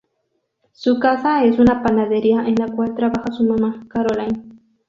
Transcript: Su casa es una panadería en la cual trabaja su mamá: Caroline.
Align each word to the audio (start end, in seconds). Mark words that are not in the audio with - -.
Su 0.71 0.97
casa 0.97 1.43
es 1.43 1.59
una 1.59 1.83
panadería 1.83 2.41
en 2.47 2.55
la 2.55 2.67
cual 2.67 2.95
trabaja 2.95 3.31
su 3.31 3.43
mamá: 3.43 3.85
Caroline. 3.87 4.57